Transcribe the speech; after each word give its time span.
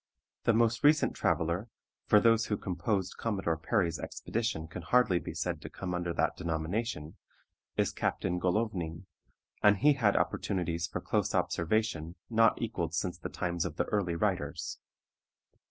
The 0.45 0.53
most 0.53 0.83
recent 0.83 1.13
traveler 1.15 1.67
(for 2.07 2.19
those 2.19 2.47
who 2.47 2.57
composed 2.57 3.17
Commodore 3.17 3.55
Perry's 3.55 3.99
expedition 3.99 4.67
can 4.67 4.81
hardly 4.81 5.19
be 5.19 5.35
said 5.35 5.61
to 5.61 5.69
come 5.69 5.93
under 5.93 6.11
that 6.11 6.35
denomination) 6.35 7.17
is 7.77 7.91
Captain 7.91 8.39
Golownin, 8.39 9.05
and 9.61 9.77
he 9.77 9.93
had 9.93 10.15
opportunities 10.15 10.87
for 10.87 11.01
close 11.01 11.35
observation 11.35 12.15
not 12.31 12.59
equaled 12.59 12.95
since 12.95 13.19
the 13.19 13.29
times 13.29 13.63
of 13.63 13.75
the 13.75 13.85
early 13.89 14.15
writers. 14.15 14.79